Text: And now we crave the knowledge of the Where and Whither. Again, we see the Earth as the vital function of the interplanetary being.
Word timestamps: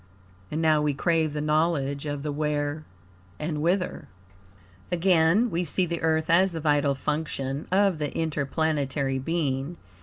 And 0.49 0.63
now 0.63 0.81
we 0.81 0.95
crave 0.95 1.31
the 1.33 1.41
knowledge 1.41 2.07
of 2.07 2.23
the 2.23 2.31
Where 2.31 2.85
and 3.37 3.61
Whither. 3.61 4.07
Again, 4.91 5.51
we 5.51 5.63
see 5.63 5.85
the 5.85 6.01
Earth 6.01 6.27
as 6.31 6.53
the 6.53 6.59
vital 6.59 6.95
function 6.95 7.67
of 7.71 7.99
the 7.99 8.11
interplanetary 8.11 9.19
being. 9.19 9.77